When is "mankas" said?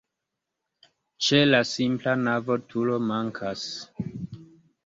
3.13-3.67